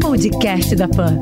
Podcast 0.00 0.74
da 0.74 0.88
Pan. 0.88 1.18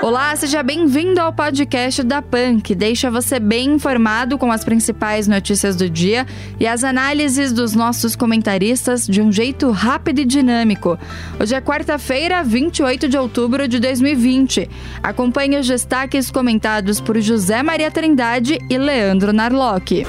Olá, 0.00 0.34
seja 0.34 0.62
bem-vindo 0.62 1.20
ao 1.20 1.30
podcast 1.30 2.02
da 2.02 2.22
PAN, 2.22 2.58
que 2.58 2.74
deixa 2.74 3.10
você 3.10 3.38
bem 3.38 3.74
informado 3.74 4.38
com 4.38 4.50
as 4.50 4.64
principais 4.64 5.28
notícias 5.28 5.76
do 5.76 5.90
dia 5.90 6.26
e 6.58 6.66
as 6.66 6.84
análises 6.84 7.52
dos 7.52 7.74
nossos 7.74 8.16
comentaristas 8.16 9.06
de 9.06 9.20
um 9.20 9.30
jeito 9.30 9.70
rápido 9.70 10.20
e 10.20 10.24
dinâmico. 10.24 10.98
Hoje 11.38 11.54
é 11.54 11.60
quarta-feira, 11.60 12.42
28 12.42 13.10
de 13.10 13.18
outubro 13.18 13.68
de 13.68 13.78
2020. 13.78 14.70
Acompanhe 15.02 15.58
os 15.58 15.66
destaques 15.66 16.30
comentados 16.30 16.98
por 16.98 17.20
José 17.20 17.62
Maria 17.62 17.90
Trindade 17.90 18.58
e 18.70 18.78
Leandro 18.78 19.34
Narlock. 19.34 20.06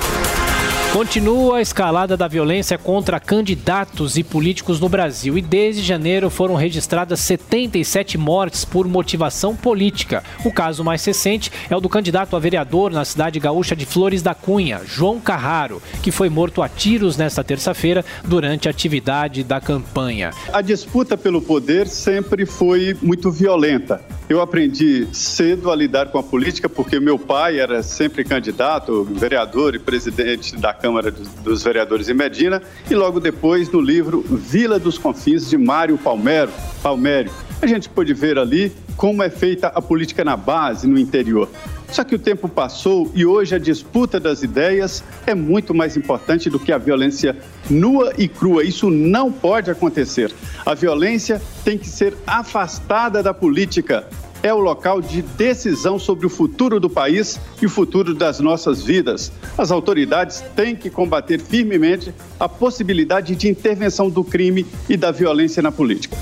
Continua 0.92 1.58
a 1.58 1.62
escalada 1.62 2.18
da 2.18 2.28
violência 2.28 2.76
contra 2.76 3.20
candidatos 3.20 4.18
e 4.18 4.24
políticos 4.24 4.80
no 4.80 4.90
Brasil 4.90 5.38
e 5.38 5.42
desde 5.42 5.84
janeiro 5.84 6.32
foram 6.32 6.56
registradas 6.56 7.20
77 7.20 8.18
mortes 8.18 8.66
por 8.66 8.88
motivação 8.88 9.56
política. 9.56 10.24
O 10.44 10.52
caso 10.52 10.84
mais 10.84 11.06
recente 11.06 11.52
é 11.70 11.76
o 11.76 11.80
do 11.80 11.88
candidato 11.88 12.36
a 12.36 12.40
vereador 12.40 12.92
na 12.92 13.06
cidade 13.06 13.40
gaúcha 13.40 13.76
de 13.76 13.86
Flores 13.86 14.24
da 14.24 14.34
Cunha, 14.34 14.82
João 14.84 15.20
Carraro, 15.20 15.80
que 16.02 16.12
foi 16.12 16.28
morto 16.28 16.60
a 16.60 16.68
tiros 16.68 17.16
nesta 17.16 17.44
terça-feira 17.44 18.04
durante 18.26 18.68
a 18.68 18.72
atividade 18.72 19.44
da 19.44 19.62
campanha. 19.62 20.32
A 20.52 20.62
disputa 20.62 21.16
pelo 21.16 21.40
poder 21.40 21.88
sempre 21.88 22.48
foi 22.48 22.98
muito 23.00 23.32
violenta. 23.32 24.04
Eu 24.30 24.42
aprendi 24.42 25.08
cedo 25.12 25.72
a 25.72 25.76
lidar 25.76 26.12
com 26.12 26.20
a 26.20 26.22
política 26.22 26.70
porque 26.70 27.00
meu 27.00 27.18
pai 27.18 27.60
era 27.60 27.82
sempre 27.82 28.24
candidato, 28.24 29.04
vereador 29.04 29.74
e 29.74 29.80
presidente 29.80 30.56
da 30.56 30.72
Câmara 30.72 31.10
dos 31.10 31.64
Vereadores 31.64 32.10
em 32.10 32.14
Medina 32.14 32.62
e 32.88 32.94
logo 32.94 33.20
depois 33.20 33.72
no 33.72 33.82
livro 33.82 34.22
Vila 34.22 34.78
dos 34.78 35.00
Confins 35.00 35.50
de 35.50 35.58
Mário 35.58 35.98
Palmero, 35.98 36.52
Palmério. 36.84 37.32
A 37.60 37.66
gente 37.66 37.90
pôde 37.90 38.14
ver 38.14 38.38
ali 38.38 38.72
como 38.96 39.24
é 39.24 39.32
feita 39.32 39.70
a 39.70 39.82
política 39.82 40.24
na 40.24 40.38
base, 40.38 40.88
no 40.88 41.00
interior. 41.00 41.50
Só 41.92 42.04
que 42.04 42.14
o 42.14 42.20
tempo 42.20 42.48
passou 42.48 43.12
e 43.16 43.26
hoje 43.26 43.56
a 43.56 43.58
disputa 43.58 44.20
das 44.20 44.44
ideias 44.44 45.04
é 45.26 45.34
muito 45.34 45.74
mais 45.74 45.98
importante 45.98 46.50
do 46.50 46.60
que 46.60 46.72
a 46.72 46.78
violência 46.78 47.36
nua 47.70 48.14
e 48.18 48.28
crua. 48.28 48.64
Isso 48.64 48.92
não 48.92 49.32
pode 49.32 49.72
acontecer. 49.72 50.32
A 50.66 50.76
violência 50.76 51.42
tem 51.64 51.78
que 51.78 51.88
ser 51.88 52.16
afastada 52.28 53.24
da 53.24 53.34
política. 53.34 54.08
É 54.42 54.54
o 54.54 54.60
local 54.60 55.02
de 55.02 55.22
decisão 55.22 56.00
sobre 56.00 56.26
o 56.26 56.30
futuro 56.30 56.80
do 56.80 56.90
país 56.90 57.38
e 57.62 57.66
o 57.66 57.70
futuro 57.70 58.14
das 58.14 58.40
nossas 58.40 58.82
vidas. 58.82 59.32
As 59.58 59.70
autoridades 59.70 60.42
têm 60.56 60.78
que 60.78 60.90
combater 60.90 61.42
firmemente 61.42 62.14
a 62.40 62.48
possibilidade 62.48 63.36
de 63.36 63.50
intervenção 63.50 64.10
do 64.10 64.24
crime 64.24 64.66
e 64.88 64.96
da 64.96 65.12
violência 65.12 65.62
na 65.62 65.74
política. 65.74 66.18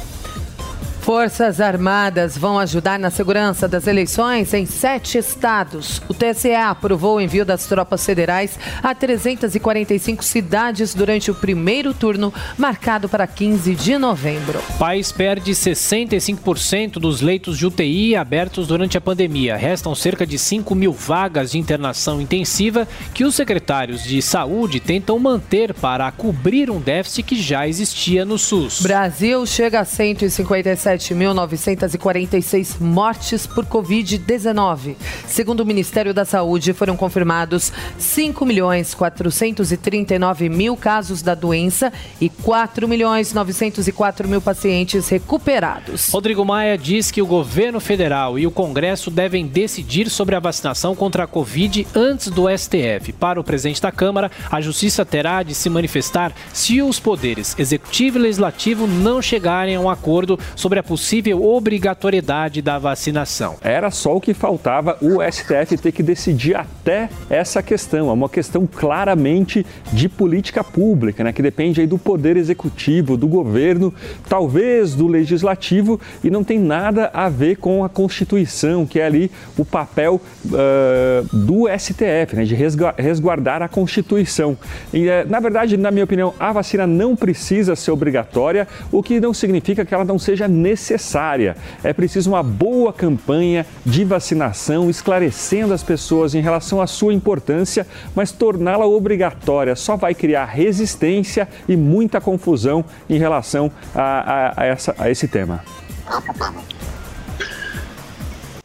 Forças 1.08 1.62
Armadas 1.62 2.38
vão 2.38 2.60
ajudar 2.60 3.00
na 3.00 3.10
segurança 3.10 3.66
das 3.66 3.88
eleições 3.88 4.54
em 4.54 4.66
sete 4.66 5.18
estados. 5.18 6.02
O 6.10 6.14
TSE 6.14 6.54
aprovou 6.54 7.16
o 7.16 7.22
envio 7.22 7.46
das 7.46 7.66
tropas 7.66 8.06
federais 8.06 8.60
a 8.84 8.94
345 8.94 10.22
cidades 10.22 10.94
durante 10.94 11.32
o 11.32 11.34
primeiro 11.34 11.94
turno, 11.94 12.34
marcado 12.58 13.08
para 13.08 13.26
15 13.26 13.74
de 13.74 13.98
novembro. 13.98 14.62
O 14.72 14.78
país 14.78 15.10
perde 15.10 15.54
65% 15.54 17.00
dos 17.00 17.22
leitos 17.22 17.58
de 17.58 17.66
UTI 17.66 18.14
abertos 18.18 18.68
durante 18.68 18.98
a 18.98 19.02
pandemia. 19.02 19.56
Restam 19.56 19.96
cerca 19.96 20.28
de 20.28 20.38
5 20.38 20.76
mil 20.76 20.92
vagas 20.92 21.52
de 21.52 21.58
internação 21.58 22.20
intensiva 22.20 22.86
que 23.14 23.24
os 23.24 23.34
secretários 23.34 24.04
de 24.04 24.22
saúde 24.22 24.82
tentam 24.82 25.18
manter 25.18 25.74
para 25.74 26.12
cobrir 26.12 26.70
um 26.70 26.82
déficit 26.82 27.24
que 27.24 27.42
já 27.42 27.66
existia 27.66 28.26
no 28.26 28.38
SUS. 28.38 28.82
Brasil 28.82 29.46
chega 29.46 29.80
a 29.80 29.86
157 29.86 30.97
7.946 30.98 32.80
mortes 32.80 33.46
por 33.46 33.66
Covid-19. 33.66 34.96
Segundo 35.26 35.62
o 35.62 35.66
Ministério 35.66 36.14
da 36.14 36.26
Saúde, 36.26 36.74
foram 36.74 36.98
confirmados 36.98 37.72
5 37.98 38.46
milhões 38.46 38.94
439 38.94 40.50
mil 40.50 40.76
casos 40.76 41.22
da 41.22 41.36
doença 41.36 41.92
e 42.20 42.30
4 42.30 42.88
milhões 42.88 43.34
904 43.34 44.28
mil 44.28 44.42
pacientes 44.42 45.08
recuperados. 45.10 46.10
Rodrigo 46.10 46.44
Maia 46.44 46.78
diz 46.78 47.12
que 47.12 47.22
o 47.22 47.28
governo 47.28 47.80
federal 47.80 48.40
e 48.40 48.48
o 48.48 48.52
Congresso 48.52 49.12
devem 49.12 49.46
decidir 49.46 50.10
sobre 50.10 50.36
a 50.36 50.40
vacinação 50.40 50.96
contra 50.96 51.24
a 51.24 51.28
Covid 51.28 51.88
antes 51.96 52.30
do 52.30 52.46
STF. 52.50 53.14
Para 53.14 53.40
o 53.40 53.44
presidente 53.44 53.82
da 53.82 53.92
Câmara, 53.92 54.32
a 54.52 54.60
Justiça 54.62 55.06
terá 55.06 55.44
de 55.44 55.54
se 55.54 55.70
manifestar 55.70 56.34
se 56.54 56.82
os 56.82 57.00
poderes 57.00 57.56
executivo 57.58 58.18
e 58.18 58.22
legislativo 58.22 58.88
não 58.88 59.22
chegarem 59.22 59.76
a 59.76 59.80
um 59.80 59.90
acordo 59.90 60.40
sobre 60.56 60.80
a 60.80 60.84
possível 60.88 61.44
obrigatoriedade 61.44 62.62
da 62.62 62.80
vacinação. 62.80 63.58
Era 63.62 63.92
só 63.92 64.16
o 64.16 64.22
que 64.22 64.34
faltava 64.34 64.98
o 65.02 65.18
STF 65.22 65.78
ter 65.78 65.92
que 65.92 66.02
decidir 66.02 66.56
até 66.56 67.10
essa 67.30 67.62
questão. 67.62 68.10
É 68.10 68.14
uma 68.14 68.30
questão 68.30 68.66
claramente 68.66 69.66
de 69.92 70.08
política 70.08 70.64
pública, 70.64 71.26
né, 71.26 71.34
que 71.34 71.42
depende 71.42 71.82
aí 71.82 71.88
do 71.88 71.98
poder 71.98 72.38
executivo, 72.38 73.18
do 73.18 73.28
governo, 73.28 73.94
talvez 74.30 74.96
do 74.96 75.08
legislativo 75.08 76.00
e 76.24 76.30
não 76.30 76.44
tem 76.44 76.58
nada 76.58 77.12
a 77.14 77.28
ver 77.28 77.58
com 77.58 77.84
a 77.84 77.90
Constituição, 77.90 78.86
que 78.86 79.00
é 79.00 79.06
ali 79.06 79.30
o 79.58 79.66
papel 79.66 80.22
uh, 80.46 81.36
do 81.36 81.66
STF, 81.78 82.36
né, 82.36 82.46
de 82.46 82.56
resguardar 82.56 83.62
a 83.62 83.68
Constituição. 83.68 84.58
E, 84.94 85.08
uh, 85.08 85.28
na 85.28 85.42
verdade, 85.42 85.76
na 85.76 85.92
minha 85.92 86.06
opinião, 86.06 86.34
a 86.40 86.54
vacina 86.54 86.88
não 86.88 87.14
precisa 87.14 87.76
ser 87.76 87.92
obrigatória, 87.92 88.66
o 88.90 89.04
que 89.04 89.20
não 89.20 89.34
significa 89.34 89.84
que 89.84 89.94
ela 89.94 90.06
não 90.06 90.18
seja 90.18 90.48
necessária 90.48 90.77
necessária. 90.78 91.58
É 91.84 91.92
preciso 91.92 92.30
uma 92.30 92.44
boa 92.44 92.94
campanha 92.94 93.66
de 93.84 94.06
vacinação, 94.06 94.90
esclarecendo 94.90 95.74
as 95.74 95.82
pessoas 95.82 96.36
em 96.36 96.42
relação 96.42 96.80
à 96.80 96.86
sua 96.86 97.14
importância, 97.14 97.86
mas 98.16 98.32
torná-la 98.32 98.86
obrigatória 98.86 99.76
só 99.76 99.96
vai 99.96 100.14
criar 100.14 100.46
resistência 100.46 101.50
e 101.68 101.76
muita 101.76 102.22
confusão 102.22 102.86
em 103.10 103.18
relação 103.18 103.72
a, 103.96 104.02
a, 104.02 104.62
a, 104.62 104.66
essa, 104.66 104.96
a 105.00 105.10
esse 105.10 105.28
tema. 105.28 105.64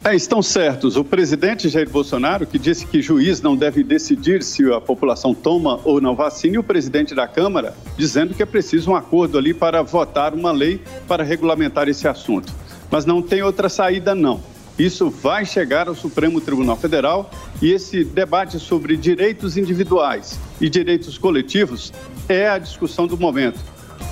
É, 0.04 0.16
estão 0.16 0.42
certos. 0.42 0.96
O 0.96 1.04
presidente 1.04 1.68
Jair 1.68 1.88
Bolsonaro, 1.88 2.44
que 2.44 2.58
disse 2.58 2.84
que 2.84 3.00
juiz 3.00 3.40
não 3.40 3.54
deve 3.54 3.84
decidir 3.84 4.42
se 4.42 4.64
a 4.72 4.80
população 4.80 5.32
toma 5.32 5.78
ou 5.84 6.00
não 6.00 6.16
vacina, 6.16 6.56
e 6.56 6.58
o 6.58 6.62
presidente 6.62 7.14
da 7.14 7.28
Câmara 7.28 7.72
dizendo 7.96 8.34
que 8.34 8.42
é 8.42 8.46
preciso 8.46 8.90
um 8.90 8.96
acordo 8.96 9.38
ali 9.38 9.54
para 9.54 9.80
votar 9.80 10.34
uma 10.34 10.50
lei 10.50 10.80
para 11.06 11.22
regulamentar 11.22 11.88
esse 11.88 12.08
assunto. 12.08 12.52
Mas 12.90 13.06
não 13.06 13.22
tem 13.22 13.44
outra 13.44 13.68
saída, 13.68 14.12
não. 14.12 14.40
Isso 14.76 15.08
vai 15.08 15.46
chegar 15.46 15.86
ao 15.86 15.94
Supremo 15.94 16.40
Tribunal 16.40 16.76
Federal 16.76 17.30
e 17.60 17.70
esse 17.70 18.02
debate 18.02 18.58
sobre 18.58 18.96
direitos 18.96 19.56
individuais 19.56 20.36
e 20.60 20.68
direitos 20.68 21.16
coletivos 21.16 21.92
é 22.28 22.48
a 22.48 22.58
discussão 22.58 23.06
do 23.06 23.16
momento. 23.16 23.60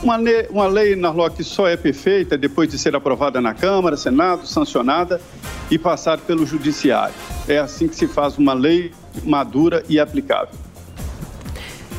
Uma 0.02 0.16
lei, 0.16 0.46
uma 0.48 0.66
lei 0.66 0.96
Narlock, 0.96 1.44
só 1.44 1.68
é 1.68 1.76
perfeita 1.76 2.38
depois 2.38 2.70
de 2.70 2.78
ser 2.78 2.96
aprovada 2.96 3.38
na 3.38 3.52
Câmara, 3.52 3.98
Senado, 3.98 4.46
sancionada 4.46 5.20
e 5.70 5.78
passar 5.78 6.16
pelo 6.18 6.46
Judiciário. 6.46 7.14
É 7.46 7.58
assim 7.58 7.86
que 7.86 7.94
se 7.94 8.08
faz 8.08 8.38
uma 8.38 8.54
lei 8.54 8.92
madura 9.24 9.84
e 9.90 10.00
aplicável. 10.00 10.54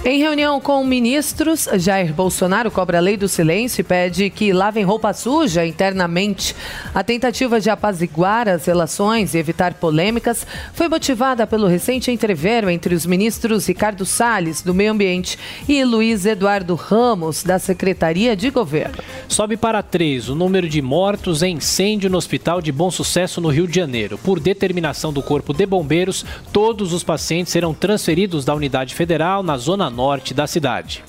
Em 0.03 0.17
reunião 0.17 0.59
com 0.59 0.83
ministros, 0.83 1.69
Jair 1.75 2.11
Bolsonaro 2.11 2.71
cobra 2.71 2.97
a 2.97 3.01
lei 3.01 3.15
do 3.15 3.27
silêncio 3.27 3.81
e 3.81 3.83
pede 3.83 4.31
que 4.31 4.51
lavem 4.51 4.83
roupa 4.83 5.13
suja 5.13 5.63
internamente. 5.63 6.55
A 6.91 7.03
tentativa 7.03 7.61
de 7.61 7.69
apaziguar 7.69 8.49
as 8.49 8.65
relações 8.65 9.35
e 9.35 9.37
evitar 9.37 9.75
polêmicas 9.75 10.45
foi 10.73 10.89
motivada 10.89 11.45
pelo 11.45 11.67
recente 11.67 12.09
entrevero 12.09 12.67
entre 12.67 12.95
os 12.95 13.05
ministros 13.05 13.67
Ricardo 13.67 14.03
Salles, 14.03 14.63
do 14.63 14.73
Meio 14.73 14.91
Ambiente, 14.91 15.37
e 15.69 15.83
Luiz 15.83 16.25
Eduardo 16.25 16.73
Ramos, 16.73 17.43
da 17.43 17.59
Secretaria 17.59 18.35
de 18.35 18.49
Governo. 18.49 18.97
Sobe 19.27 19.55
para 19.55 19.83
três 19.83 20.29
o 20.29 20.33
número 20.33 20.67
de 20.67 20.81
mortos 20.81 21.43
em 21.43 21.57
incêndio 21.57 22.09
no 22.09 22.17
Hospital 22.17 22.59
de 22.59 22.71
Bom 22.71 22.89
Sucesso, 22.89 23.39
no 23.39 23.49
Rio 23.49 23.67
de 23.67 23.75
Janeiro. 23.75 24.17
Por 24.17 24.39
determinação 24.39 25.13
do 25.13 25.21
Corpo 25.21 25.53
de 25.53 25.67
Bombeiros, 25.67 26.25
todos 26.51 26.91
os 26.91 27.03
pacientes 27.03 27.53
serão 27.53 27.71
transferidos 27.71 28.43
da 28.43 28.55
unidade 28.55 28.95
federal 28.95 29.43
na 29.43 29.57
zona 29.57 29.90
norte 29.91 30.33
da 30.33 30.47
cidade. 30.47 31.03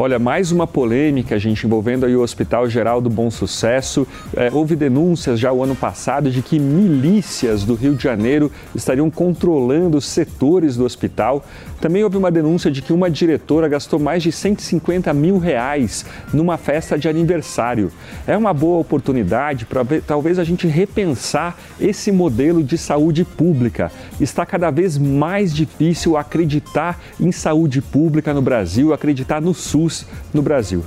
Olha, 0.00 0.16
mais 0.16 0.52
uma 0.52 0.64
polêmica, 0.64 1.40
gente, 1.40 1.66
envolvendo 1.66 2.06
aí 2.06 2.14
o 2.14 2.22
Hospital 2.22 2.70
Geral 2.70 3.00
do 3.00 3.10
Bom 3.10 3.32
Sucesso. 3.32 4.06
É, 4.36 4.48
houve 4.52 4.76
denúncias 4.76 5.40
já 5.40 5.52
o 5.52 5.60
ano 5.64 5.74
passado 5.74 6.30
de 6.30 6.40
que 6.40 6.56
milícias 6.56 7.64
do 7.64 7.74
Rio 7.74 7.96
de 7.96 8.04
Janeiro 8.04 8.52
estariam 8.76 9.10
controlando 9.10 10.00
setores 10.00 10.76
do 10.76 10.84
hospital. 10.84 11.44
Também 11.80 12.02
houve 12.02 12.16
uma 12.16 12.30
denúncia 12.30 12.70
de 12.70 12.82
que 12.82 12.92
uma 12.92 13.08
diretora 13.10 13.68
gastou 13.68 14.00
mais 14.00 14.22
de 14.22 14.32
150 14.32 15.12
mil 15.14 15.38
reais 15.38 16.04
numa 16.32 16.56
festa 16.56 16.98
de 16.98 17.08
aniversário. 17.08 17.92
É 18.26 18.36
uma 18.36 18.52
boa 18.52 18.80
oportunidade 18.80 19.64
para 19.64 19.84
talvez 20.06 20.38
a 20.38 20.44
gente 20.44 20.66
repensar 20.66 21.56
esse 21.80 22.10
modelo 22.10 22.64
de 22.64 22.76
saúde 22.76 23.24
pública. 23.24 23.92
Está 24.20 24.44
cada 24.44 24.70
vez 24.70 24.98
mais 24.98 25.54
difícil 25.54 26.16
acreditar 26.16 27.00
em 27.20 27.30
saúde 27.30 27.80
pública 27.80 28.34
no 28.34 28.42
Brasil, 28.42 28.92
acreditar 28.92 29.40
no 29.40 29.54
SUS 29.54 30.04
no 30.34 30.42
Brasil. 30.42 30.84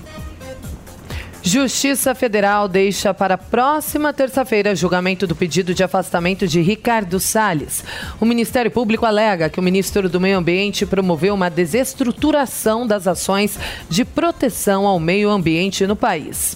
Justiça 1.43 2.13
Federal 2.13 2.67
deixa 2.67 3.15
para 3.15 3.35
próxima 3.35 4.13
terça-feira 4.13 4.75
julgamento 4.75 5.25
do 5.25 5.35
pedido 5.35 5.73
de 5.73 5.83
afastamento 5.83 6.47
de 6.47 6.61
Ricardo 6.61 7.19
Salles. 7.19 7.83
O 8.19 8.25
Ministério 8.25 8.69
Público 8.69 9.07
alega 9.07 9.49
que 9.49 9.59
o 9.59 9.63
ministro 9.63 10.07
do 10.07 10.21
Meio 10.21 10.37
Ambiente 10.37 10.85
promoveu 10.85 11.33
uma 11.33 11.49
desestruturação 11.49 12.85
das 12.85 13.07
ações 13.07 13.57
de 13.89 14.05
proteção 14.05 14.85
ao 14.85 14.99
meio 14.99 15.31
ambiente 15.31 15.87
no 15.87 15.95
país. 15.95 16.55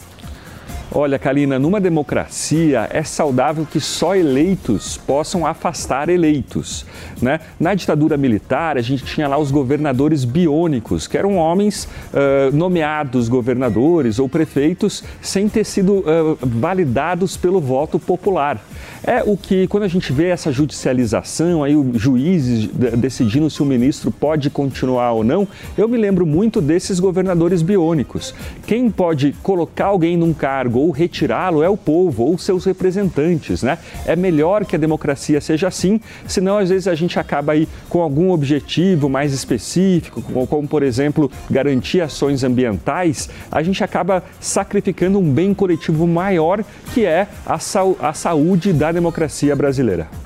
Olha, 0.91 1.17
Kalina, 1.17 1.57
numa 1.57 1.81
democracia 1.81 2.87
é 2.91 3.03
saudável 3.03 3.67
que 3.69 3.79
só 3.79 4.15
eleitos 4.15 4.97
possam 4.97 5.45
afastar 5.45 6.09
eleitos. 6.09 6.85
Né? 7.21 7.39
Na 7.59 7.73
ditadura 7.73 8.15
militar, 8.15 8.77
a 8.77 8.81
gente 8.81 9.03
tinha 9.03 9.27
lá 9.27 9.37
os 9.37 9.51
governadores 9.51 10.23
biônicos, 10.23 11.07
que 11.07 11.17
eram 11.17 11.37
homens 11.37 11.85
uh, 11.85 12.55
nomeados 12.55 13.27
governadores 13.27 14.19
ou 14.19 14.29
prefeitos 14.29 15.03
sem 15.21 15.49
ter 15.49 15.65
sido 15.65 15.95
uh, 15.99 16.37
validados 16.41 17.35
pelo 17.35 17.59
voto 17.59 17.99
popular. 17.99 18.63
É 19.03 19.23
o 19.23 19.35
que, 19.37 19.67
quando 19.67 19.83
a 19.83 19.87
gente 19.87 20.11
vê 20.11 20.29
essa 20.29 20.51
judicialização, 20.51 21.63
aí 21.63 21.75
os 21.75 21.99
juízes 21.99 22.67
decidindo 22.97 23.49
se 23.49 23.61
o 23.61 23.65
ministro 23.65 24.11
pode 24.11 24.49
continuar 24.49 25.11
ou 25.11 25.23
não, 25.23 25.47
eu 25.77 25.87
me 25.87 25.97
lembro 25.97 26.25
muito 26.25 26.61
desses 26.61 26.99
governadores 26.99 27.61
biônicos. 27.61 28.33
Quem 28.65 28.89
pode 28.89 29.35
colocar 29.43 29.87
alguém 29.87 30.17
num 30.17 30.33
cargo 30.33 30.74
ou 30.79 30.91
retirá-lo 30.91 31.63
é 31.63 31.69
o 31.69 31.77
povo 31.77 32.23
ou 32.23 32.37
seus 32.37 32.65
representantes, 32.65 33.63
né? 33.63 33.77
É 34.05 34.15
melhor 34.15 34.65
que 34.65 34.75
a 34.75 34.79
democracia 34.79 35.39
seja 35.41 35.67
assim, 35.67 35.99
senão 36.27 36.57
às 36.57 36.69
vezes 36.69 36.87
a 36.87 36.95
gente 36.95 37.19
acaba 37.19 37.53
aí 37.53 37.67
com 37.89 38.01
algum 38.01 38.31
objetivo 38.31 39.09
mais 39.09 39.33
específico, 39.33 40.21
como, 40.21 40.67
por 40.67 40.83
exemplo 40.83 41.31
garantir 41.49 42.01
ações 42.01 42.43
ambientais, 42.43 43.29
a 43.51 43.61
gente 43.61 43.83
acaba 43.83 44.23
sacrificando 44.39 45.19
um 45.19 45.31
bem 45.31 45.53
coletivo 45.53 46.07
maior 46.07 46.63
que 46.93 47.05
é 47.05 47.27
a, 47.45 47.57
a 47.99 48.13
saúde 48.13 48.73
da 48.73 48.91
democracia 48.91 49.55
brasileira. 49.55 50.24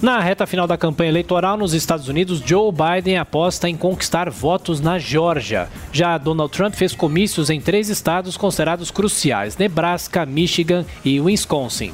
Na 0.00 0.20
reta 0.20 0.46
final 0.46 0.66
da 0.66 0.76
campanha 0.76 1.08
eleitoral 1.08 1.56
nos 1.56 1.72
Estados 1.72 2.06
Unidos, 2.06 2.42
Joe 2.44 2.70
Biden 2.70 3.16
aposta 3.16 3.66
em 3.66 3.74
conquistar 3.74 4.28
votos 4.28 4.78
na 4.78 4.98
Geórgia. 4.98 5.68
Já 5.90 6.18
Donald 6.18 6.52
Trump 6.52 6.74
fez 6.74 6.94
comícios 6.94 7.48
em 7.48 7.62
três 7.62 7.88
estados 7.88 8.36
considerados 8.36 8.90
cruciais: 8.90 9.56
Nebraska, 9.56 10.26
Michigan 10.26 10.84
e 11.02 11.18
Wisconsin. 11.18 11.92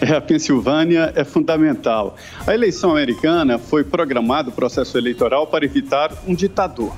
É, 0.00 0.12
a 0.12 0.20
Pensilvânia 0.20 1.12
é 1.16 1.24
fundamental. 1.24 2.16
A 2.46 2.54
eleição 2.54 2.92
americana 2.92 3.58
foi 3.58 3.82
programado 3.82 4.50
o 4.50 4.52
processo 4.52 4.96
eleitoral 4.96 5.48
para 5.48 5.64
evitar 5.64 6.12
um 6.28 6.34
ditador. 6.34 6.94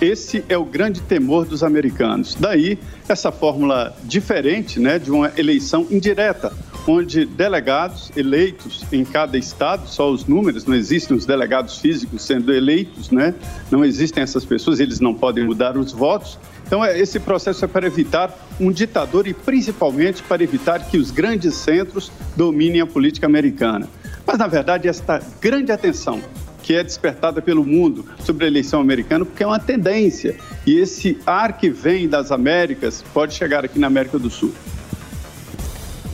Esse 0.00 0.44
é 0.48 0.56
o 0.56 0.64
grande 0.64 1.00
temor 1.00 1.44
dos 1.44 1.64
americanos. 1.64 2.36
Daí 2.38 2.78
essa 3.08 3.32
fórmula 3.32 3.96
diferente, 4.04 4.78
né, 4.78 4.98
de 4.98 5.10
uma 5.10 5.32
eleição 5.36 5.86
indireta 5.90 6.52
onde 6.86 7.24
delegados 7.24 8.10
eleitos 8.16 8.84
em 8.92 9.04
cada 9.04 9.38
estado, 9.38 9.88
só 9.88 10.10
os 10.10 10.26
números, 10.26 10.64
não 10.64 10.74
existem 10.74 11.16
os 11.16 11.24
delegados 11.24 11.78
físicos 11.78 12.22
sendo 12.22 12.52
eleitos, 12.52 13.10
né? 13.10 13.34
Não 13.70 13.84
existem 13.84 14.22
essas 14.22 14.44
pessoas, 14.44 14.80
eles 14.80 15.00
não 15.00 15.14
podem 15.14 15.44
mudar 15.44 15.76
os 15.76 15.92
votos. 15.92 16.38
Então, 16.66 16.84
é, 16.84 16.98
esse 16.98 17.20
processo 17.20 17.64
é 17.64 17.68
para 17.68 17.86
evitar 17.86 18.34
um 18.58 18.70
ditador 18.72 19.26
e 19.26 19.34
principalmente 19.34 20.22
para 20.22 20.42
evitar 20.42 20.88
que 20.88 20.96
os 20.98 21.10
grandes 21.10 21.54
centros 21.54 22.10
dominem 22.36 22.80
a 22.80 22.86
política 22.86 23.26
americana. 23.26 23.88
Mas, 24.26 24.38
na 24.38 24.46
verdade, 24.46 24.88
esta 24.88 25.20
grande 25.40 25.70
atenção 25.70 26.20
que 26.62 26.74
é 26.74 26.82
despertada 26.82 27.42
pelo 27.42 27.64
mundo 27.64 28.04
sobre 28.20 28.44
a 28.44 28.48
eleição 28.48 28.80
americana, 28.80 29.24
porque 29.24 29.42
é 29.42 29.46
uma 29.46 29.58
tendência. 29.58 30.36
E 30.64 30.78
esse 30.78 31.18
ar 31.26 31.58
que 31.58 31.68
vem 31.68 32.08
das 32.08 32.30
Américas 32.30 33.04
pode 33.12 33.34
chegar 33.34 33.64
aqui 33.64 33.78
na 33.78 33.88
América 33.88 34.18
do 34.18 34.30
Sul. 34.30 34.52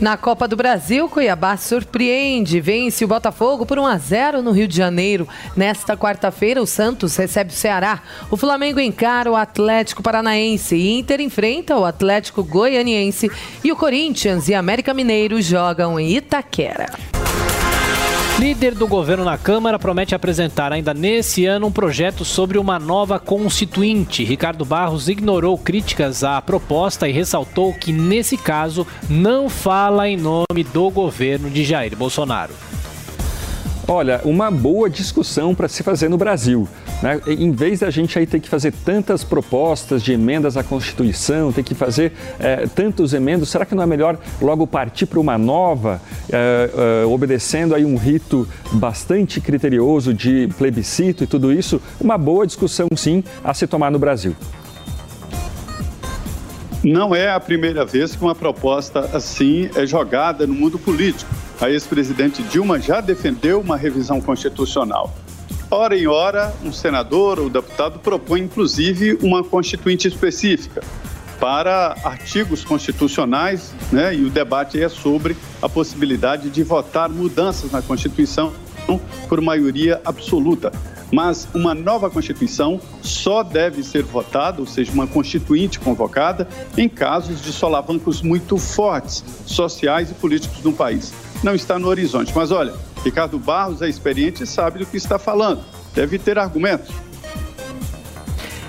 Na 0.01 0.17
Copa 0.17 0.47
do 0.47 0.55
Brasil, 0.55 1.09
Cuiabá 1.09 1.57
surpreende, 1.57 2.61
vence 2.61 3.05
o 3.05 3.09
Botafogo 3.09 3.67
por 3.67 3.81
1 3.81 3.87
a 3.87 3.99
0 3.99 4.43
no 4.43 4.53
Rio 4.53 4.69
de 4.69 4.77
Janeiro. 4.77 5.27
Nesta 5.57 5.97
quarta-feira, 5.97 6.63
o 6.63 6.67
Santos 6.67 7.17
recebe 7.17 7.51
o 7.51 7.55
Ceará. 7.55 8.01
O 8.31 8.37
Flamengo 8.37 8.79
encara 8.79 9.29
o 9.29 9.35
Atlético 9.35 10.01
Paranaense 10.01 10.77
Inter 10.77 11.21
enfrenta 11.21 11.77
o 11.77 11.85
Atlético 11.85 12.45
Goianiense 12.45 13.29
e 13.65 13.73
o 13.73 13.77
Corinthians 13.77 14.49
e 14.49 14.55
América 14.55 14.95
Mineiro 14.95 15.43
jogam 15.43 15.99
em 15.99 16.17
Itaquera. 16.17 16.87
Líder 18.39 18.77
do 18.77 18.87
governo 18.87 19.25
na 19.25 19.37
Câmara 19.37 19.81
promete 19.81 20.15
apresentar 20.15 20.73
ainda 20.73 20.95
nesse 20.95 21.45
ano 21.45 21.67
um 21.67 21.73
projeto 21.73 22.25
sobre 22.25 22.57
uma 22.57 22.79
nova 22.79 23.19
constituinte. 23.19 24.23
Ricardo 24.23 24.65
Barros 24.65 25.09
ignorou 25.09 25.59
críticas 25.59 26.23
à 26.23 26.41
proposta 26.41 27.09
e 27.09 27.13
ressaltou 27.13 27.75
que, 27.75 27.91
nesse 27.91 28.37
caso, 28.37 28.87
não 29.11 29.49
fala 29.49 30.09
em 30.09 30.17
nome 30.17 30.63
do 30.73 30.89
governo 30.89 31.51
de 31.51 31.65
Jair 31.65 31.97
Bolsonaro. 31.97 32.55
Olha, 33.91 34.21
uma 34.23 34.51
boa 34.51 34.91
discussão 34.91 35.55
para 35.55 35.67
se 35.67 35.83
fazer 35.83 36.11
no 36.11 36.19
Brasil. 36.19 36.69
Né? 37.03 37.23
Em 37.27 37.51
vez 37.51 37.81
da 37.81 37.89
gente 37.89 38.19
aí 38.19 38.27
ter 38.27 38.39
que 38.39 38.47
fazer 38.47 38.71
tantas 38.85 39.25
propostas 39.25 40.03
de 40.03 40.13
emendas 40.13 40.59
à 40.59 40.63
Constituição, 40.63 41.51
ter 41.51 41.63
que 41.63 41.75
fazer 41.75 42.13
é, 42.39 42.67
tantos 42.67 43.15
emendos, 43.15 43.49
será 43.49 43.65
que 43.65 43.75
não 43.75 43.83
é 43.83 43.87
melhor 43.87 44.19
logo 44.43 44.67
partir 44.67 45.07
para 45.07 45.19
uma 45.19 45.39
nova, 45.39 46.03
é, 46.31 46.71
é, 47.03 47.07
obedecendo 47.07 47.75
aí 47.75 47.83
um 47.83 47.97
rito 47.97 48.47
bastante 48.73 49.41
criterioso 49.41 50.13
de 50.13 50.51
plebiscito 50.59 51.25
e 51.25 51.27
tudo 51.27 51.51
isso? 51.51 51.81
Uma 51.99 52.19
boa 52.19 52.47
discussão, 52.47 52.89
sim, 52.95 53.25
a 53.43 53.55
se 53.55 53.67
tomar 53.67 53.91
no 53.91 53.99
Brasil. 53.99 54.37
Não 56.85 57.15
é 57.15 57.31
a 57.31 57.41
primeira 57.41 57.87
vez 57.87 58.15
que 58.15 58.23
uma 58.23 58.35
proposta 58.35 59.01
assim 59.15 59.71
é 59.75 59.87
jogada 59.87 60.47
no 60.47 60.53
mundo 60.53 60.79
político. 60.79 61.48
A 61.61 61.69
ex-presidente 61.69 62.43
Dilma 62.45 62.79
já 62.79 63.01
defendeu 63.01 63.61
uma 63.61 63.77
revisão 63.77 64.21
constitucional. 64.21 65.13
Hora 65.71 65.99
em 65.99 66.07
hora, 66.07 66.55
um 66.65 66.73
senador 66.73 67.41
ou 67.41 67.51
deputado 67.51 67.99
propõe, 67.99 68.43
inclusive, 68.43 69.19
uma 69.21 69.43
constituinte 69.43 70.07
específica 70.07 70.83
para 71.41 71.97
artigos 72.05 72.65
constitucionais, 72.65 73.73
né? 73.93 74.15
E 74.15 74.25
o 74.25 74.31
debate 74.31 74.81
é 74.81 74.89
sobre 74.89 75.37
a 75.61 75.69
possibilidade 75.69 76.49
de 76.49 76.63
votar 76.63 77.09
mudanças 77.09 77.71
na 77.71 77.83
Constituição 77.83 78.53
por 79.29 79.41
maioria 79.41 80.01
absoluta. 80.05 80.73
Mas 81.13 81.49
uma 81.55 81.75
nova 81.75 82.11
Constituição 82.11 82.81
só 83.03 83.43
deve 83.43 83.83
ser 83.83 84.03
votada, 84.03 84.61
ou 84.61 84.67
seja, 84.67 84.93
uma 84.93 85.07
constituinte 85.07 85.79
convocada, 85.79 86.47
em 86.77 86.89
casos 86.89 87.43
de 87.43 87.53
solavancos 87.53 88.21
muito 88.21 88.59
fortes, 88.59 89.25
sociais 89.47 90.11
e 90.11 90.15
políticos 90.15 90.63
no 90.63 90.73
país. 90.73 91.13
Não 91.43 91.55
está 91.55 91.79
no 91.79 91.89
horizonte. 91.89 92.33
Mas 92.35 92.51
olha, 92.51 92.75
Ricardo 93.05 93.39
Barros 93.39 93.83
é 93.83 93.89
experiente 93.89 94.43
e 94.43 94.47
sabe 94.47 94.81
do 94.81 94.87
que 94.87 94.97
está 94.97 95.19
falando. 95.19 95.63
Deve 95.95 96.19
ter 96.19 96.39
argumentos. 96.39 96.95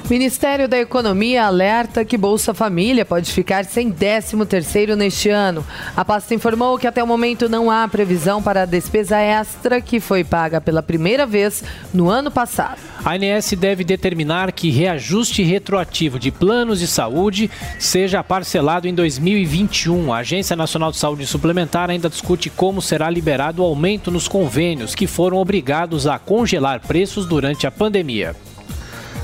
Ministério 0.09 0.67
da 0.67 0.79
Economia 0.79 1.45
alerta 1.45 2.03
que 2.03 2.17
Bolsa 2.17 2.51
Família 2.51 3.05
pode 3.05 3.31
ficar 3.31 3.63
sem 3.63 3.91
13º 3.91 4.95
neste 4.95 5.29
ano. 5.29 5.63
A 5.95 6.03
pasta 6.03 6.33
informou 6.33 6.79
que 6.79 6.87
até 6.87 7.03
o 7.03 7.05
momento 7.05 7.47
não 7.47 7.69
há 7.69 7.87
previsão 7.87 8.41
para 8.41 8.63
a 8.63 8.65
despesa 8.65 9.19
extra 9.19 9.79
que 9.79 9.99
foi 9.99 10.23
paga 10.23 10.59
pela 10.59 10.81
primeira 10.81 11.27
vez 11.27 11.63
no 11.93 12.09
ano 12.09 12.31
passado. 12.31 12.79
A 13.05 13.13
ANS 13.13 13.53
deve 13.53 13.83
determinar 13.83 14.51
que 14.51 14.71
reajuste 14.71 15.43
retroativo 15.43 16.17
de 16.17 16.31
planos 16.31 16.79
de 16.79 16.87
saúde 16.87 17.51
seja 17.77 18.23
parcelado 18.23 18.87
em 18.87 18.95
2021. 18.95 20.11
A 20.11 20.17
Agência 20.17 20.55
Nacional 20.55 20.91
de 20.91 20.97
Saúde 20.97 21.27
Suplementar 21.27 21.91
ainda 21.91 22.09
discute 22.09 22.49
como 22.49 22.81
será 22.81 23.11
liberado 23.11 23.61
o 23.61 23.65
aumento 23.65 24.09
nos 24.09 24.27
convênios 24.27 24.95
que 24.95 25.05
foram 25.05 25.37
obrigados 25.37 26.07
a 26.07 26.17
congelar 26.17 26.79
preços 26.79 27.27
durante 27.27 27.67
a 27.67 27.71
pandemia. 27.71 28.35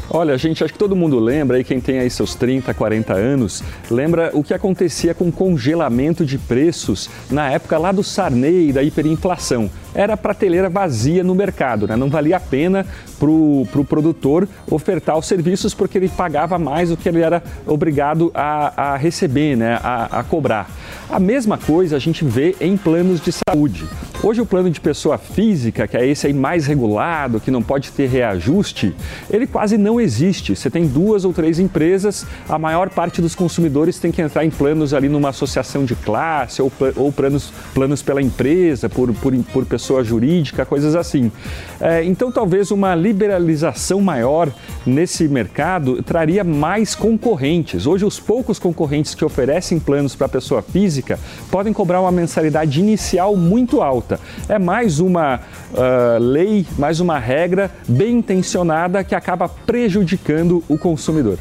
Olha, 0.10 0.38
gente, 0.38 0.64
acho 0.64 0.72
que 0.72 0.80
todo 0.80 0.96
mundo 0.96 1.20
lembra, 1.20 1.58
aí 1.58 1.64
quem 1.64 1.80
tem 1.80 2.00
aí 2.00 2.10
seus 2.10 2.36
30, 2.36 2.74
40 2.74 3.14
anos, 3.14 3.64
lembra 3.90 4.30
o 4.34 4.44
que 4.44 4.54
acontecia 4.54 5.14
com 5.14 5.32
congelamento 5.32 6.26
de 6.26 6.38
preços 6.38 7.10
na 7.30 7.50
época 7.50 7.78
lá 7.78 7.92
do 7.92 8.04
Sarney, 8.04 8.72
da 8.72 8.84
hiperinflação. 8.84 9.70
Era 9.94 10.16
prateleira 10.16 10.70
vazia 10.70 11.24
no 11.24 11.34
mercado, 11.34 11.88
né? 11.88 11.96
não 11.96 12.10
valia 12.10 12.38
a 12.38 12.40
pena 12.40 12.86
para 13.18 13.30
o 13.30 13.68
pro 13.72 13.84
produtor 13.84 14.48
ofertar 14.70 15.18
os 15.18 15.26
serviços 15.26 15.74
porque 15.74 15.98
ele 15.98 16.10
pagava 16.10 16.60
mais 16.60 16.90
do 16.90 16.98
que 16.98 17.08
ele 17.08 17.22
era 17.22 17.42
obrigado 17.66 18.30
a, 18.34 18.92
a 18.94 18.98
receber, 18.98 19.56
né? 19.56 19.80
a, 19.82 20.20
a 20.20 20.24
cobrar. 20.24 20.70
A 21.10 21.20
mesma 21.20 21.58
coisa 21.58 21.96
a 21.96 22.00
gente 22.00 22.26
vê 22.26 22.56
em 22.60 22.76
planos 22.76 23.22
de 23.22 23.32
saúde. 23.32 23.86
Hoje 24.26 24.42
o 24.42 24.46
plano 24.46 24.72
de 24.72 24.82
pessoa 24.82 25.20
física, 25.20 25.88
que 25.88 25.96
é 25.96 26.04
esse 26.04 26.26
aí 26.26 26.34
mais 26.34 26.66
regulado, 26.66 27.40
que 27.40 27.52
não 27.52 27.62
pode 27.62 27.92
ter 27.92 28.08
reajuste, 28.08 28.92
ele 29.30 29.46
quase 29.46 29.78
não 29.78 30.02
existe. 30.02 30.56
Você 30.56 30.68
tem 30.68 30.88
duas 30.88 31.26
ou 31.26 31.32
três 31.32 31.60
empresas, 31.60 32.26
a 32.50 32.58
maior 32.58 32.90
parte 32.90 33.22
dos 33.22 33.36
consumidores 33.36 34.00
tem 34.00 34.12
que 34.12 34.24
entrar 34.24 34.44
em 34.44 34.50
planos 34.50 34.96
ali 34.96 35.08
numa 35.08 35.30
associação 35.30 35.86
de 35.86 35.96
classe 35.96 36.60
ou, 36.60 36.72
ou 36.96 37.12
planos, 37.12 37.54
planos 37.72 38.02
pela 38.02 38.20
empresa, 38.20 38.90
por, 38.90 39.14
por, 39.14 39.32
por 39.54 39.64
pessoa 39.68 40.04
jurídica, 40.04 40.66
coisas 40.66 40.96
assim. 40.96 41.32
É, 41.80 42.04
então 42.04 42.32
talvez 42.32 42.72
uma 42.72 42.96
liberalização 42.96 44.02
maior 44.02 44.52
nesse 44.88 45.28
mercado 45.28 46.02
traria 46.02 46.44
mais 46.44 46.96
concorrentes. 46.96 47.86
Hoje 47.86 48.04
os 48.04 48.20
poucos 48.20 48.58
concorrentes 48.58 49.14
que 49.14 49.24
oferecem 49.24 49.80
planos 49.80 50.16
para 50.16 50.28
pessoa 50.28 50.64
física 50.64 51.20
podem 51.52 51.72
cobrar 51.72 52.02
uma 52.02 52.12
mensalidade 52.12 52.80
inicial 52.80 53.36
muito 53.36 53.84
alta. 53.84 54.15
É 54.48 54.60
mais 54.60 55.00
uma 55.00 55.40
uh, 55.74 56.20
lei, 56.20 56.66
mais 56.78 57.00
uma 57.00 57.20
regra 57.20 57.72
bem 57.88 58.18
intencionada 58.18 59.04
que 59.04 59.16
acaba 59.16 59.48
prejudicando 59.48 60.64
o 60.68 60.78
consumidor. 60.78 61.38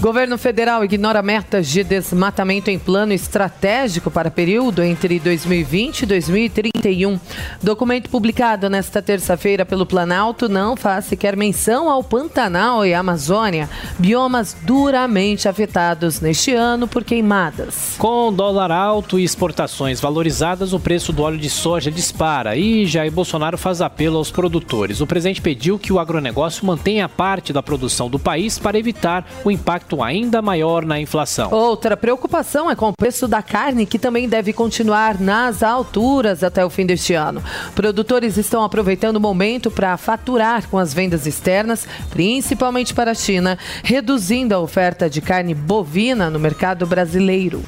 Governo 0.00 0.38
federal 0.38 0.82
ignora 0.82 1.20
metas 1.20 1.68
de 1.68 1.84
desmatamento 1.84 2.70
em 2.70 2.78
plano 2.78 3.12
estratégico 3.12 4.10
para 4.10 4.30
período 4.30 4.82
entre 4.82 5.20
2020 5.20 6.00
e 6.00 6.06
2031. 6.06 7.20
Documento 7.62 8.08
publicado 8.08 8.70
nesta 8.70 9.02
terça-feira 9.02 9.66
pelo 9.66 9.84
Planalto 9.84 10.48
não 10.48 10.74
faz 10.74 11.04
sequer 11.04 11.36
menção 11.36 11.90
ao 11.90 12.02
Pantanal 12.02 12.86
e 12.86 12.94
Amazônia, 12.94 13.68
biomas 13.98 14.56
duramente 14.62 15.46
afetados 15.46 16.18
neste 16.18 16.54
ano 16.54 16.88
por 16.88 17.04
queimadas. 17.04 17.96
Com 17.98 18.32
dólar 18.32 18.72
alto 18.72 19.18
e 19.18 19.24
exportações 19.24 20.00
valorizadas, 20.00 20.72
o 20.72 20.80
preço 20.80 21.12
do 21.12 21.22
óleo 21.22 21.36
de 21.36 21.50
soja 21.50 21.90
dispara 21.90 22.56
e 22.56 22.86
Jair 22.86 23.12
Bolsonaro 23.12 23.58
faz 23.58 23.82
apelo 23.82 24.16
aos 24.16 24.30
produtores. 24.30 25.02
O 25.02 25.06
presidente 25.06 25.42
pediu 25.42 25.78
que 25.78 25.92
o 25.92 25.98
agronegócio 25.98 26.64
mantenha 26.64 27.06
parte 27.06 27.52
da 27.52 27.62
produção 27.62 28.08
do 28.08 28.18
país 28.18 28.58
para 28.58 28.78
evitar 28.78 29.26
o 29.44 29.50
impacto 29.50 29.89
impacto 29.90 30.02
ainda 30.02 30.40
maior 30.40 30.84
na 30.84 31.00
inflação. 31.00 31.52
Outra 31.52 31.96
preocupação 31.96 32.70
é 32.70 32.76
com 32.76 32.88
o 32.88 32.92
preço 32.92 33.26
da 33.26 33.42
carne, 33.42 33.86
que 33.86 33.98
também 33.98 34.28
deve 34.28 34.52
continuar 34.52 35.20
nas 35.20 35.62
alturas 35.62 36.44
até 36.44 36.64
o 36.64 36.70
fim 36.70 36.86
deste 36.86 37.14
ano. 37.14 37.42
Produtores 37.74 38.36
estão 38.36 38.62
aproveitando 38.62 39.16
o 39.16 39.20
momento 39.20 39.70
para 39.70 39.96
faturar 39.96 40.68
com 40.68 40.78
as 40.78 40.94
vendas 40.94 41.26
externas, 41.26 41.86
principalmente 42.10 42.94
para 42.94 43.10
a 43.10 43.14
China, 43.14 43.58
reduzindo 43.82 44.54
a 44.54 44.60
oferta 44.60 45.10
de 45.10 45.20
carne 45.20 45.54
bovina 45.54 46.30
no 46.30 46.38
mercado 46.38 46.86
brasileiro. 46.86 47.62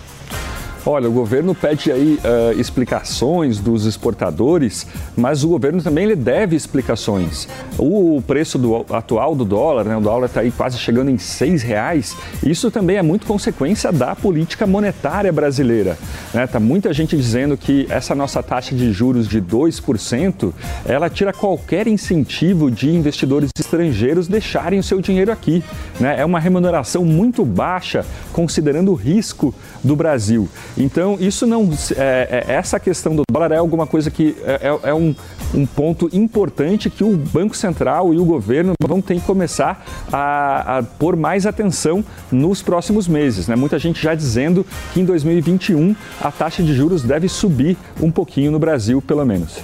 Olha, 0.85 1.09
o 1.09 1.13
governo 1.13 1.55
pede 1.55 1.93
aí 1.93 2.19
uh, 2.25 2.59
explicações 2.59 3.61
dos 3.61 3.87
exportadores, 3.87 4.85
mas 5.17 5.45
o 5.45 5.49
governo 5.49 5.81
também 5.81 6.07
lhe 6.07 6.17
deve 6.17 6.57
explicações. 6.57 7.47
O, 7.79 8.21
preço 8.27 8.59
do, 8.59 8.85
atual 8.93 9.37
do 9.37 9.45
dólar, 9.45 9.85
né, 9.85 9.97
o 9.97 10.01
dólar 10.01 10.27
está 10.27 10.41
aí 10.41 10.51
quase 10.51 10.79
chegando 10.79 11.09
em 11.09 11.19
seis 11.19 11.63
reais. 11.63 12.17
Isso 12.43 12.69
também 12.69 12.97
é 12.97 13.03
muito 13.03 13.27
consequência 13.27 13.93
da 13.93 14.17
política 14.17 14.67
monetária 14.67 15.33
brasileira. 15.33 15.97
Né? 16.35 16.49
Tá 16.49 16.59
muita 16.59 16.93
gente 16.93 17.17
dizendo 17.17 17.57
que 17.57 17.87
essa 17.89 18.13
nossa 18.13 18.43
taxa 18.43 18.75
de 18.75 18.93
juros 18.93 19.29
de 19.29 19.41
2%, 19.41 20.53
ela 20.85 21.09
tira 21.09 21.33
qualquer 21.33 21.87
incentivo 21.87 22.73
de 22.73 22.91
investidores 22.91 23.51
estrangeiros 23.57 24.27
deixarem 24.27 24.81
o 24.81 24.83
seu 24.83 25.01
dinheiro 25.01 25.31
aqui. 25.31 25.63
Né? 26.01 26.17
É 26.19 26.25
uma 26.25 26.41
remuneração 26.41 27.05
muito 27.05 27.45
baixa, 27.45 28.05
considerando 28.33 28.91
o 28.91 28.95
risco 28.95 29.55
do 29.85 29.95
Brasil. 29.95 30.49
Então, 30.77 31.17
isso 31.21 31.47
não. 31.47 31.69
É, 31.97 32.45
é, 32.49 32.53
essa 32.55 32.81
questão 32.81 33.15
do 33.15 33.23
dólar 33.31 33.53
é 33.53 33.57
alguma 33.57 33.87
coisa 33.87 34.11
que 34.11 34.37
é, 34.45 34.69
é, 34.69 34.91
é 34.91 34.95
um, 34.95 35.15
um 35.55 35.67
ponto 35.67 36.09
importante 36.13 36.89
que 36.89 37.05
o 37.05 37.17
Banco 37.17 37.57
Central 37.57 38.13
e 38.15 38.19
o 38.19 38.25
governo 38.25 38.73
vão 38.83 39.01
ter 39.01 39.17
que 39.17 39.21
começar 39.21 39.85
a, 40.13 40.79
a 40.79 40.83
pôr 40.83 41.17
mais 41.17 41.47
atenção 41.47 42.05
nos 42.31 42.63
próximos 42.63 43.07
meses. 43.07 43.49
Né? 43.49 43.57
Muita 43.57 43.79
gente 43.79 44.03
já 44.03 44.15
dizendo 44.15 44.67
que 44.93 45.01
em 45.01 45.05
2021 45.05 45.95
a 46.21 46.31
taxa 46.31 46.63
de 46.63 46.75
juros 46.75 47.03
deve 47.03 47.29
subir 47.29 47.77
um 48.01 48.11
pouquinho 48.11 48.51
no 48.51 48.59
Brasil, 48.59 49.03
pelo 49.03 49.25
menos. 49.25 49.59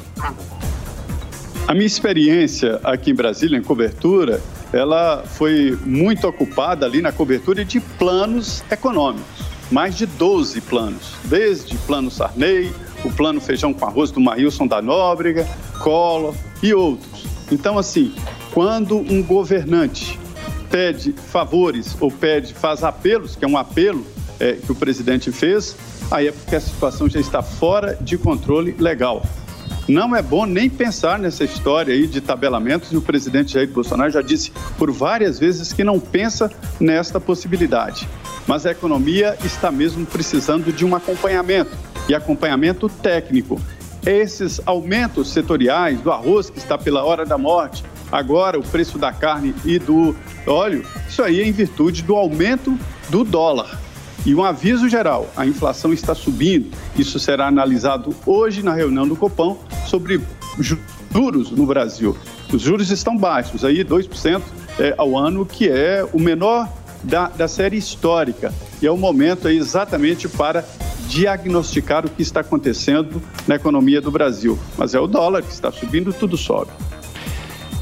A 1.67 1.75
minha 1.75 1.87
experiência 1.87 2.81
aqui 2.83 3.11
em 3.11 3.15
Brasília, 3.15 3.59
em 3.59 3.63
cobertura, 3.63 4.41
ela 4.73 5.23
foi 5.27 5.79
muito 5.85 6.27
ocupada 6.27 6.87
ali 6.87 7.03
na 7.03 7.13
cobertura 7.13 7.65
de 7.65 7.81
planos 7.81 8.63
econômicos 8.71 9.48
mais 9.71 9.97
de 9.97 10.07
12 10.07 10.61
planos, 10.63 11.13
desde 11.25 11.77
Plano 11.79 12.11
Sarney, 12.11 12.73
o 13.05 13.11
Plano 13.11 13.41
Feijão 13.41 13.73
com 13.73 13.85
Arroz 13.85 14.11
do 14.11 14.21
Maílson 14.21 14.67
da 14.67 14.81
Nóbrega, 14.81 15.47
Collor 15.81 16.35
e 16.63 16.73
outros. 16.73 17.27
Então, 17.51 17.79
assim, 17.79 18.15
quando 18.53 18.97
um 18.97 19.23
governante 19.23 20.19
pede 20.71 21.13
favores 21.13 21.97
ou 22.01 22.11
pede, 22.11 22.53
faz 22.55 22.83
apelos, 22.83 23.37
que 23.37 23.45
é 23.45 23.49
um 23.49 23.57
apelo 23.57 24.07
é, 24.41 24.53
que 24.55 24.71
o 24.71 24.75
presidente 24.75 25.31
fez, 25.33 25.77
aí 26.11 26.29
é 26.29 26.33
porque 26.33 26.57
a 26.57 26.61
situação 26.61 27.09
já 27.09 27.21
está 27.21 27.43
fora 27.43 27.97
de 28.01 28.17
controle 28.19 28.75
legal. 28.79 29.23
Não 29.87 30.15
é 30.15 30.21
bom 30.21 30.45
nem 30.45 30.69
pensar 30.69 31.19
nessa 31.19 31.45
história 31.45 31.95
aí 31.95 32.07
de 32.07 32.21
tabelamentos 32.21 32.93
e 32.93 32.97
o 32.97 33.01
presidente 33.01 33.55
Jair 33.55 33.69
Bolsonaro 33.69 34.11
já 34.11 34.21
disse 34.21 34.53
por 34.77 34.91
várias 34.91 35.39
vezes 35.39 35.73
que 35.73 35.83
não 35.83 35.99
pensa 35.99 36.51
nesta 36.79 37.19
possibilidade 37.19 38.07
mas 38.49 38.65
a 38.65 38.71
economia 38.71 39.37
está 39.45 39.71
mesmo 39.71 40.07
precisando 40.07 40.73
de 40.73 40.85
um 40.85 40.97
acompanhamento 40.97 41.77
e 42.09 42.15
acompanhamento 42.15 42.89
técnico. 42.89 43.61
Esses 44.07 44.59
aumentos 44.65 45.31
setoriais 45.31 46.01
do 46.01 46.11
arroz 46.11 46.49
que 46.49 46.59
está 46.59 46.79
pela 46.79 47.05
hora 47.05 47.27
da 47.27 47.37
morte, 47.37 47.85
agora 48.11 48.59
o 48.59 48.63
preço 48.63 48.99
da 48.99 49.13
carne 49.13 49.55
e 49.67 49.79
do 49.79 50.17
óleo, 50.47 50.83
isso 51.07 51.23
aí 51.23 51.41
é 51.41 51.47
em 51.47 51.53
virtude 51.53 52.03
do 52.03 52.17
aumento 52.17 52.77
do 53.11 53.23
dólar. 53.23 53.79
E 54.25 54.35
um 54.35 54.43
aviso 54.43 54.89
geral: 54.89 55.31
a 55.37 55.47
inflação 55.47 55.93
está 55.93 56.15
subindo. 56.15 56.71
Isso 56.97 57.21
será 57.21 57.49
analisado 57.49 58.17
hoje 58.25 58.63
na 58.63 58.73
reunião 58.73 59.07
do 59.07 59.15
Copom 59.15 59.63
sobre 59.87 60.23
juros 60.59 61.51
no 61.51 61.67
Brasil. 61.67 62.17
Os 62.51 62.63
juros 62.63 62.91
estão 62.91 63.15
baixos, 63.15 63.63
aí 63.63 63.85
2% 63.85 64.43
é, 64.79 64.95
ao 64.97 65.19
ano, 65.19 65.45
que 65.45 65.69
é 65.69 66.07
o 66.15 66.19
menor 66.19 66.67
da, 67.03 67.29
da 67.29 67.49
série 67.49 67.77
histórica. 67.77 68.53
E 68.81 68.87
é 68.87 68.91
o 68.91 68.97
momento 68.97 69.49
exatamente 69.49 70.29
para 70.29 70.65
diagnosticar 71.09 72.07
o 72.07 72.11
que 72.11 72.23
está 72.23 72.41
acontecendo 72.41 73.23
na 73.47 73.55
economia 73.55 74.01
do 74.01 74.11
Brasil. 74.11 74.59
Mas 74.77 74.95
é 74.95 75.01
o 75.01 75.07
dólar 75.07 75.43
que 75.43 75.53
está 75.53 75.73
subindo, 75.73 76.13
tudo 76.13 76.37
sobe. 76.37 76.71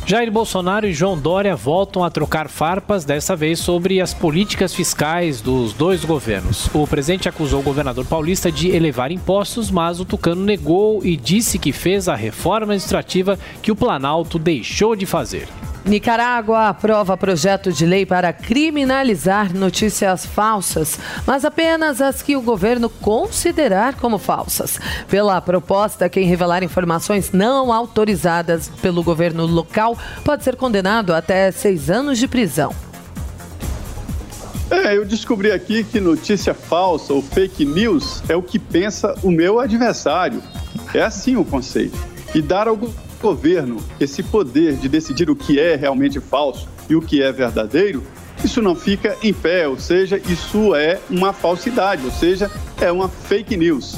Jair 0.09 0.31
Bolsonaro 0.31 0.87
e 0.87 0.93
João 0.93 1.19
Dória 1.19 1.57
voltam 1.57 2.05
a 2.05 2.11
trocar 2.11 2.49
farpas, 2.49 3.05
dessa 3.05 3.35
vez 3.35 3.59
sobre 3.59 4.01
as 4.01 4.15
políticas 4.15 4.73
fiscais 4.73 5.41
dos 5.41 5.73
dois 5.73 6.05
governos. 6.05 6.71
O 6.73 6.87
presidente 6.87 7.29
acusou 7.29 7.59
o 7.59 7.65
governador 7.65 8.07
paulista 8.07 8.53
de 8.53 8.69
elevar 8.69 9.11
impostos, 9.11 9.69
mas 9.69 9.99
o 9.99 10.05
Tucano 10.05 10.45
negou 10.45 11.05
e 11.05 11.17
disse 11.17 11.59
que 11.59 11.73
fez 11.73 12.09
a 12.09 12.15
reforma 12.15 12.75
administrativa 12.75 13.37
que 13.61 13.73
o 13.73 13.77
Planalto 13.77 14.39
deixou 14.39 14.95
de 14.95 15.07
fazer. 15.07 15.49
Nicarágua 15.87 16.69
aprova 16.69 17.16
projeto 17.16 17.73
de 17.73 17.87
lei 17.87 18.05
para 18.05 18.33
criminalizar 18.33 19.55
notícias 19.55 20.26
falsas, 20.26 20.99
mas 21.25 21.45
apenas 21.45 22.00
as 22.00 22.23
que 22.23 22.37
o 22.37 22.43
governo 22.43 22.90
considerar 22.90 23.95
como 23.95 24.19
falsas. 24.19 24.81
Pela 25.09 25.40
proposta, 25.40 26.09
quem 26.09 26.25
revelar 26.25 26.64
informações 26.64 27.31
não 27.31 27.73
autorizadas 27.73 28.69
pelo 28.83 29.02
governo 29.02 29.47
local 29.47 29.97
pode 30.25 30.43
ser 30.43 30.57
condenado 30.57 31.14
até 31.14 31.52
seis 31.52 31.88
anos 31.88 32.19
de 32.19 32.26
prisão. 32.26 32.75
É, 34.69 34.97
eu 34.97 35.05
descobri 35.05 35.52
aqui 35.52 35.85
que 35.85 36.00
notícia 36.00 36.52
falsa 36.52 37.12
ou 37.12 37.23
fake 37.23 37.64
news 37.64 38.25
é 38.28 38.35
o 38.35 38.43
que 38.43 38.59
pensa 38.59 39.14
o 39.23 39.31
meu 39.31 39.61
adversário. 39.61 40.43
É 40.93 41.02
assim 41.02 41.37
o 41.37 41.45
conceito. 41.45 41.97
E 42.35 42.43
dar 42.43 42.66
algum 42.66 42.90
governo 43.21 43.79
esse 43.99 44.23
poder 44.23 44.77
de 44.77 44.89
decidir 44.89 45.31
o 45.31 45.37
que 45.37 45.59
é 45.59 45.77
realmente 45.77 46.21
falso 46.21 46.69
e 46.89 46.95
o 46.95 47.03
que 47.03 47.23
é 47.23 47.33
verdadeiro, 47.33 48.03
isso 48.45 48.61
não 48.61 48.75
fica 48.75 49.17
em 49.23 49.33
pé, 49.33 49.67
ou 49.67 49.79
seja, 49.79 50.21
isso 50.29 50.75
é 50.75 51.01
uma 51.11 51.33
falsidade, 51.33 52.05
ou 52.05 52.13
seja, 52.13 52.51
é 52.81 52.93
uma 52.93 53.09
fake 53.09 53.57
news. 53.57 53.97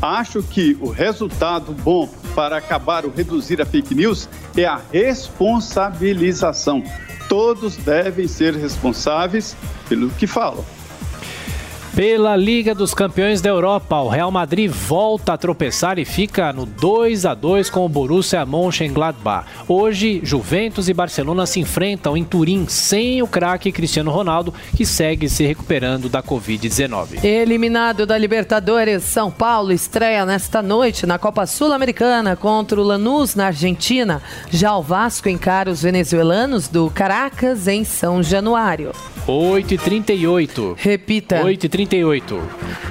Acho 0.00 0.42
que 0.42 0.76
o 0.80 0.88
resultado 0.88 1.72
bom 1.72 2.08
para 2.34 2.56
acabar 2.56 3.04
ou 3.04 3.10
reduzir 3.10 3.60
a 3.60 3.66
fake 3.66 3.94
news 3.94 4.28
é 4.56 4.64
a 4.64 4.80
responsabilização. 4.90 6.82
Todos 7.28 7.76
devem 7.76 8.26
ser 8.26 8.54
responsáveis 8.54 9.54
pelo 9.88 10.08
que 10.10 10.26
falam. 10.26 10.64
Pela 12.00 12.34
Liga 12.34 12.74
dos 12.74 12.94
Campeões 12.94 13.42
da 13.42 13.50
Europa, 13.50 14.00
o 14.00 14.08
Real 14.08 14.30
Madrid 14.30 14.70
volta 14.70 15.34
a 15.34 15.36
tropeçar 15.36 15.98
e 15.98 16.06
fica 16.06 16.50
no 16.50 16.64
2 16.64 17.26
a 17.26 17.34
2 17.34 17.68
com 17.68 17.84
o 17.84 17.88
Borussia 17.90 18.46
Mönchengladbach. 18.46 19.46
Hoje, 19.68 20.18
Juventus 20.24 20.88
e 20.88 20.94
Barcelona 20.94 21.44
se 21.44 21.60
enfrentam 21.60 22.16
em 22.16 22.24
Turim 22.24 22.64
sem 22.66 23.20
o 23.20 23.26
craque 23.26 23.70
Cristiano 23.70 24.10
Ronaldo, 24.10 24.54
que 24.74 24.86
segue 24.86 25.28
se 25.28 25.44
recuperando 25.44 26.08
da 26.08 26.22
Covid-19. 26.22 27.22
Eliminado 27.22 28.06
da 28.06 28.16
Libertadores, 28.16 29.02
São 29.02 29.30
Paulo 29.30 29.70
estreia 29.70 30.24
nesta 30.24 30.62
noite 30.62 31.04
na 31.04 31.18
Copa 31.18 31.44
Sul-Americana 31.44 32.34
contra 32.34 32.80
o 32.80 32.82
Lanús 32.82 33.34
na 33.34 33.48
Argentina. 33.48 34.22
Já 34.50 34.74
o 34.74 34.80
Vasco 34.80 35.28
encara 35.28 35.70
os 35.70 35.82
venezuelanos 35.82 36.66
do 36.66 36.88
Caracas 36.88 37.68
em 37.68 37.84
São 37.84 38.22
Januário. 38.22 38.92
8h38. 39.26 40.74
Repita. 40.78 41.42
8h38. 41.42 41.89
38. 41.90 42.89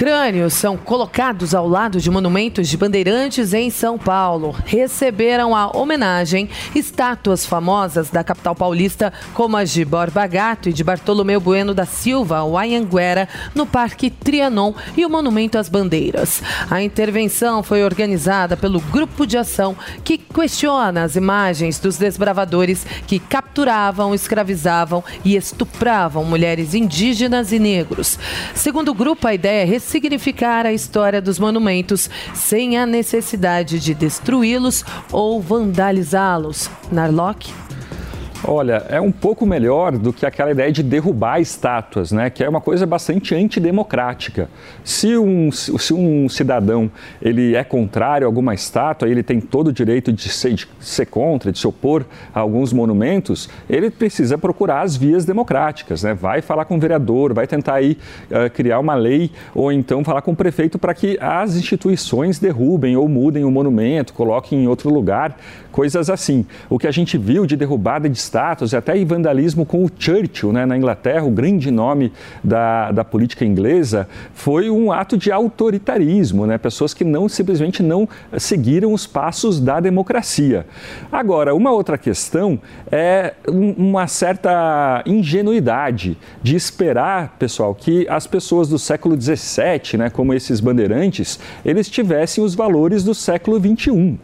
Crânios 0.00 0.54
são 0.54 0.78
colocados 0.78 1.54
ao 1.54 1.68
lado 1.68 2.00
de 2.00 2.10
monumentos 2.10 2.66
de 2.70 2.74
bandeirantes 2.78 3.52
em 3.52 3.68
São 3.68 3.98
Paulo. 3.98 4.56
Receberam 4.64 5.54
a 5.54 5.76
homenagem 5.76 6.48
estátuas 6.74 7.44
famosas 7.44 8.08
da 8.08 8.24
capital 8.24 8.54
paulista, 8.54 9.12
como 9.34 9.58
as 9.58 9.70
de 9.70 9.84
Borba 9.84 10.26
Gato 10.26 10.70
e 10.70 10.72
de 10.72 10.82
Bartolomeu 10.82 11.38
Bueno 11.38 11.74
da 11.74 11.84
Silva, 11.84 12.42
o 12.44 12.56
Anhanguera, 12.56 13.28
no 13.54 13.66
Parque 13.66 14.08
Trianon 14.08 14.72
e 14.96 15.04
o 15.04 15.10
Monumento 15.10 15.58
às 15.58 15.68
Bandeiras. 15.68 16.42
A 16.70 16.80
intervenção 16.80 17.62
foi 17.62 17.84
organizada 17.84 18.56
pelo 18.56 18.80
Grupo 18.80 19.26
de 19.26 19.36
Ação 19.36 19.76
que 20.02 20.16
questiona 20.16 21.02
as 21.02 21.14
imagens 21.14 21.78
dos 21.78 21.98
desbravadores 21.98 22.86
que 23.06 23.18
capturavam, 23.18 24.14
escravizavam 24.14 25.04
e 25.22 25.36
estupravam 25.36 26.24
mulheres 26.24 26.72
indígenas 26.72 27.52
e 27.52 27.58
negros. 27.58 28.18
Segundo 28.54 28.92
o 28.92 28.94
grupo, 28.94 29.28
a 29.28 29.34
ideia 29.34 29.60
é 29.60 29.66
ressignificar 29.90 30.66
a 30.66 30.72
história 30.72 31.20
dos 31.20 31.40
monumentos 31.40 32.08
sem 32.32 32.78
a 32.78 32.86
necessidade 32.86 33.80
de 33.80 33.92
destruí-los 33.92 34.84
ou 35.10 35.42
vandalizá-los. 35.42 36.70
Narlock? 36.92 37.48
Olha, 38.42 38.86
é 38.88 38.98
um 38.98 39.12
pouco 39.12 39.44
melhor 39.44 39.98
do 39.98 40.14
que 40.14 40.24
aquela 40.24 40.50
ideia 40.50 40.72
de 40.72 40.82
derrubar 40.82 41.40
estátuas, 41.40 42.10
né? 42.10 42.30
Que 42.30 42.42
é 42.42 42.48
uma 42.48 42.60
coisa 42.60 42.86
bastante 42.86 43.34
antidemocrática. 43.34 44.48
Se 44.82 45.14
um, 45.18 45.52
se 45.52 45.92
um 45.92 46.26
cidadão 46.26 46.90
ele 47.20 47.54
é 47.54 47.62
contrário 47.62 48.26
a 48.26 48.28
alguma 48.28 48.54
estátua, 48.54 49.10
ele 49.10 49.22
tem 49.22 49.42
todo 49.42 49.68
o 49.68 49.72
direito 49.72 50.10
de 50.10 50.30
ser, 50.30 50.54
de 50.54 50.66
ser 50.78 51.04
contra, 51.04 51.52
de 51.52 51.58
se 51.58 51.66
opor 51.66 52.06
a 52.34 52.40
alguns 52.40 52.72
monumentos, 52.72 53.50
ele 53.68 53.90
precisa 53.90 54.38
procurar 54.38 54.80
as 54.80 54.96
vias 54.96 55.26
democráticas, 55.26 56.02
né? 56.02 56.14
Vai 56.14 56.40
falar 56.40 56.64
com 56.64 56.76
o 56.76 56.80
vereador, 56.80 57.34
vai 57.34 57.46
tentar 57.46 57.74
aí 57.74 57.98
uh, 58.30 58.48
criar 58.48 58.78
uma 58.78 58.94
lei 58.94 59.30
ou 59.54 59.70
então 59.70 60.02
falar 60.02 60.22
com 60.22 60.32
o 60.32 60.36
prefeito 60.36 60.78
para 60.78 60.94
que 60.94 61.18
as 61.20 61.56
instituições 61.56 62.38
derrubem 62.38 62.96
ou 62.96 63.06
mudem 63.06 63.44
o 63.44 63.50
monumento, 63.50 64.14
coloquem 64.14 64.64
em 64.64 64.66
outro 64.66 64.88
lugar, 64.88 65.36
coisas 65.70 66.08
assim. 66.08 66.46
O 66.70 66.78
que 66.78 66.86
a 66.86 66.90
gente 66.90 67.18
viu 67.18 67.44
de 67.44 67.54
derrubada 67.54 68.08
de 68.08 68.29
e 68.72 68.76
até 68.76 68.96
em 68.96 69.04
vandalismo 69.04 69.66
com 69.66 69.84
o 69.84 69.90
Churchill 69.96 70.52
né, 70.52 70.64
na 70.64 70.76
Inglaterra, 70.76 71.24
o 71.24 71.30
grande 71.30 71.70
nome 71.70 72.12
da, 72.42 72.92
da 72.92 73.04
política 73.04 73.44
inglesa, 73.44 74.08
foi 74.34 74.70
um 74.70 74.92
ato 74.92 75.16
de 75.16 75.32
autoritarismo, 75.32 76.46
né, 76.46 76.58
pessoas 76.58 76.94
que 76.94 77.04
não 77.04 77.28
simplesmente 77.28 77.82
não 77.82 78.08
seguiram 78.38 78.92
os 78.92 79.06
passos 79.06 79.60
da 79.60 79.80
democracia. 79.80 80.66
Agora, 81.10 81.54
uma 81.54 81.72
outra 81.72 81.98
questão 81.98 82.60
é 82.90 83.34
uma 83.46 84.06
certa 84.06 85.02
ingenuidade 85.06 86.16
de 86.42 86.56
esperar, 86.56 87.36
pessoal, 87.38 87.74
que 87.74 88.06
as 88.08 88.26
pessoas 88.26 88.68
do 88.68 88.78
século 88.78 89.20
XVII, 89.20 89.98
né, 89.98 90.10
como 90.10 90.32
esses 90.34 90.60
bandeirantes, 90.60 91.38
eles 91.64 91.88
tivessem 91.88 92.42
os 92.42 92.54
valores 92.54 93.02
do 93.04 93.14
século 93.14 93.58
XXI. 93.58 94.18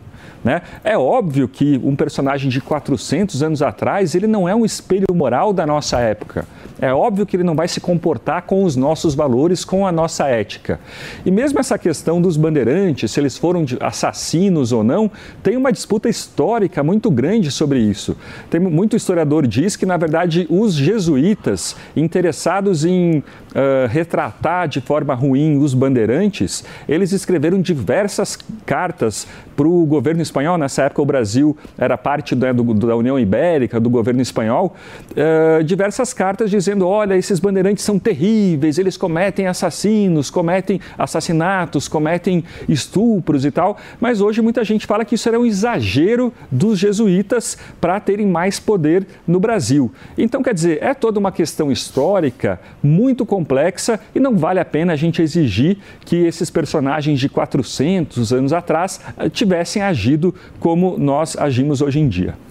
Né? 0.44 0.62
É 0.84 0.96
óbvio 0.96 1.48
que 1.48 1.80
um 1.82 1.96
personagem 1.96 2.48
de 2.48 2.60
400 2.60 3.42
anos 3.42 3.62
atrás 3.62 4.14
ele 4.14 4.26
não 4.26 4.48
é 4.48 4.54
um 4.54 4.64
espelho 4.64 5.06
moral 5.12 5.52
da 5.52 5.66
nossa 5.66 5.98
época. 5.98 6.46
É 6.80 6.92
óbvio 6.92 7.24
que 7.24 7.36
ele 7.36 7.44
não 7.44 7.54
vai 7.54 7.68
se 7.68 7.80
comportar 7.80 8.42
com 8.42 8.62
os 8.62 8.76
nossos 8.76 9.14
valores, 9.14 9.64
com 9.64 9.86
a 9.86 9.92
nossa 9.92 10.26
ética. 10.26 10.78
E 11.24 11.30
mesmo 11.30 11.58
essa 11.58 11.78
questão 11.78 12.20
dos 12.20 12.36
bandeirantes, 12.36 13.10
se 13.10 13.20
eles 13.20 13.38
foram 13.38 13.64
assassinos 13.80 14.72
ou 14.72 14.84
não, 14.84 15.10
tem 15.42 15.56
uma 15.56 15.72
disputa 15.72 16.08
histórica 16.08 16.82
muito 16.82 17.10
grande 17.10 17.50
sobre 17.50 17.78
isso. 17.78 18.16
Tem 18.50 18.60
muito 18.60 18.96
historiador 18.96 19.46
diz 19.46 19.76
que 19.76 19.86
na 19.86 19.96
verdade 19.96 20.46
os 20.50 20.74
jesuítas 20.74 21.76
interessados 21.96 22.84
em 22.84 23.18
uh, 23.18 23.88
retratar 23.88 24.68
de 24.68 24.80
forma 24.80 25.14
ruim 25.14 25.58
os 25.58 25.72
bandeirantes, 25.72 26.64
eles 26.88 27.12
escreveram 27.12 27.60
diversas 27.60 28.38
cartas 28.66 29.26
para 29.56 29.66
o 29.66 29.86
governo 29.86 30.20
espanhol. 30.20 30.58
Nessa 30.58 30.82
época, 30.82 31.00
o 31.00 31.06
Brasil 31.06 31.56
era 31.78 31.96
parte 31.96 32.34
da, 32.34 32.52
do, 32.52 32.74
da 32.74 32.94
União 32.94 33.18
Ibérica, 33.18 33.80
do 33.80 33.88
governo 33.88 34.20
espanhol. 34.20 34.76
Uh, 35.12 35.64
diversas 35.64 36.12
cartas 36.12 36.50
dizendo: 36.50 36.65
olha, 36.82 37.16
esses 37.16 37.40
bandeirantes 37.40 37.84
são 37.84 37.98
terríveis, 37.98 38.78
eles 38.78 38.96
cometem 38.96 39.46
assassinos, 39.46 40.30
cometem 40.30 40.80
assassinatos, 40.98 41.88
cometem 41.88 42.44
estupros 42.68 43.44
e 43.44 43.50
tal. 43.50 43.76
Mas 44.00 44.20
hoje 44.20 44.42
muita 44.42 44.64
gente 44.64 44.86
fala 44.86 45.04
que 45.04 45.14
isso 45.14 45.28
era 45.28 45.38
um 45.38 45.46
exagero 45.46 46.32
dos 46.50 46.78
jesuítas 46.78 47.56
para 47.80 47.98
terem 48.00 48.26
mais 48.26 48.58
poder 48.58 49.06
no 49.26 49.38
Brasil. 49.38 49.92
Então, 50.16 50.42
quer 50.42 50.54
dizer, 50.54 50.82
é 50.82 50.94
toda 50.94 51.18
uma 51.18 51.32
questão 51.32 51.70
histórica 51.70 52.60
muito 52.82 53.24
complexa 53.24 54.00
e 54.14 54.20
não 54.20 54.36
vale 54.36 54.60
a 54.60 54.64
pena 54.64 54.92
a 54.92 54.96
gente 54.96 55.22
exigir 55.22 55.78
que 56.04 56.16
esses 56.16 56.50
personagens 56.50 57.18
de 57.18 57.28
400 57.28 58.32
anos 58.32 58.52
atrás 58.52 59.00
tivessem 59.32 59.82
agido 59.82 60.34
como 60.58 60.96
nós 60.98 61.36
agimos 61.36 61.80
hoje 61.80 62.00
em 62.00 62.08
dia. 62.08 62.45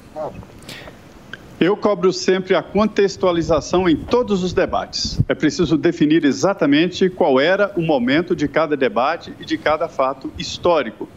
Eu 1.65 1.75
cobro 1.75 2.13
sempre 2.13 2.53
a 2.53 2.61
contextualização 2.61 3.89
em 3.89 3.95
todos 3.95 4.43
os 4.43 4.53
debates. 4.53 5.19
É 5.27 5.33
preciso 5.33 5.75
definir 5.75 6.23
exatamente 6.23 7.09
qual 7.09 7.39
era 7.39 7.73
o 7.75 7.81
momento 7.81 8.35
de 8.35 8.47
cada 8.47 8.77
debate 8.77 9.33
e 9.39 9.45
de 9.45 9.57
cada 9.57 9.89
fato 9.89 10.31
histórico. 10.37 11.09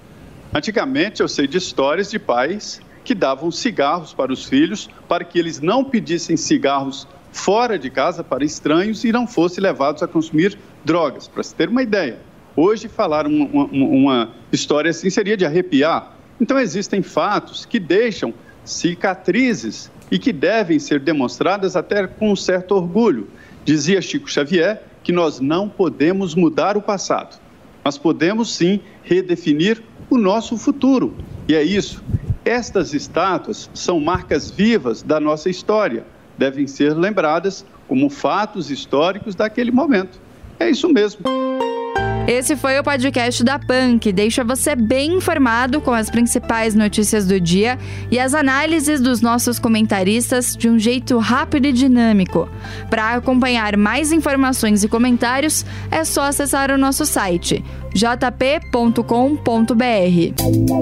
Antigamente, 0.54 1.20
eu 1.20 1.28
sei 1.28 1.46
de 1.46 1.58
histórias 1.58 2.11
de 2.11 2.18
pais 2.18 2.80
que 3.04 3.14
davam 3.14 3.50
cigarros 3.50 4.14
para 4.14 4.32
os 4.32 4.46
filhos 4.46 4.88
para 5.06 5.22
que 5.22 5.38
eles 5.38 5.61
não 5.61 5.84
pedissem 5.84 6.34
cigarros 6.34 7.06
fora 7.30 7.78
de 7.78 7.90
casa 7.90 8.24
para 8.24 8.42
estranhos 8.42 9.04
e 9.04 9.12
não 9.12 9.26
fossem 9.26 9.62
levados 9.62 10.02
a 10.02 10.08
consumir 10.08 10.56
drogas, 10.82 11.28
para 11.28 11.42
se 11.42 11.54
ter 11.54 11.68
uma 11.68 11.82
ideia. 11.82 12.20
Hoje, 12.56 12.88
falar 12.88 13.26
uma, 13.26 13.44
uma, 13.44 13.66
uma 13.66 14.30
história 14.50 14.88
assim 14.88 15.11
seria 15.11 15.37
de 15.37 15.44
arrepiar. 15.44 16.14
Então, 16.40 16.58
existem 16.58 17.02
fatos 17.02 17.66
que 17.66 17.78
deixam 17.78 18.32
cicatrizes 18.70 19.90
e 20.11 20.18
que 20.18 20.33
devem 20.33 20.78
ser 20.78 21.00
demonstradas 21.00 21.76
até 21.76 22.07
com 22.07 22.33
um 22.33 22.37
certo 22.37 22.72
orgulho. 22.74 23.28
Dizia 23.64 24.00
Chico 24.00 24.31
Xavier 24.31 24.83
que 25.02 25.12
nós 25.12 25.40
não 25.40 25.68
podemos 25.68 26.35
mudar 26.35 26.76
o 26.76 26.83
passado, 26.83 27.40
mas 27.83 27.96
podemos 27.96 28.54
sim 28.54 28.81
redefinir 29.02 29.83
o 30.11 30.18
nosso 30.18 30.57
futuro. 30.57 31.14
E 31.48 31.54
é 31.54 31.62
isso. 31.62 32.02
Estas 32.44 32.94
estátuas 32.94 33.70
são 33.74 34.00
marcas 34.00 34.50
vivas 34.50 35.02
da 35.02 35.20
nossa 35.20 35.50
história, 35.50 36.07
devem 36.37 36.66
ser 36.66 36.94
lembradas 36.94 37.64
como 37.87 38.09
fatos 38.11 38.70
históricos 38.70 39.35
daquele 39.35 39.70
momento. 39.70 40.20
É 40.59 40.70
isso 40.70 40.88
mesmo. 40.88 41.47
Esse 42.28 42.56
foi 42.56 42.78
o 42.78 42.84
podcast 42.84 43.42
da 43.42 43.58
PAN, 43.58 43.98
que 43.98 44.12
deixa 44.12 44.44
você 44.44 44.76
bem 44.76 45.14
informado 45.14 45.80
com 45.80 45.94
as 45.94 46.10
principais 46.10 46.74
notícias 46.74 47.26
do 47.26 47.40
dia 47.40 47.78
e 48.10 48.18
as 48.18 48.34
análises 48.34 49.00
dos 49.00 49.22
nossos 49.22 49.58
comentaristas 49.58 50.54
de 50.54 50.68
um 50.68 50.78
jeito 50.78 51.16
rápido 51.16 51.68
e 51.68 51.72
dinâmico. 51.72 52.46
Para 52.90 53.14
acompanhar 53.14 53.78
mais 53.78 54.12
informações 54.12 54.84
e 54.84 54.88
comentários, 54.88 55.64
é 55.90 56.04
só 56.04 56.24
acessar 56.24 56.70
o 56.70 56.76
nosso 56.76 57.06
site 57.06 57.64
jp.com.br. 57.94 59.02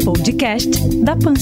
Podcast 0.04 0.88
da 0.96 1.14
PAN. 1.14 1.34